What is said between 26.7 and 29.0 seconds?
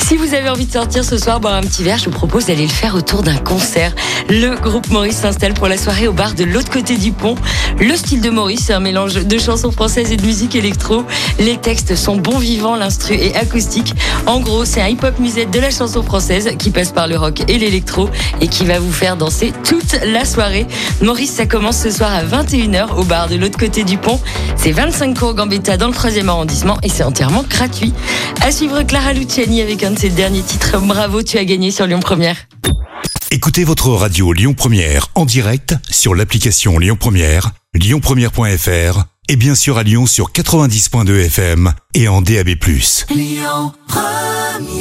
et c'est entièrement gratuit. À suivre